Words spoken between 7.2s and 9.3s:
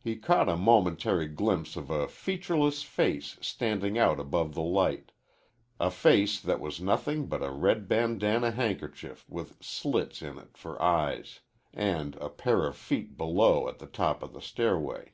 but a red bandanna handkerchief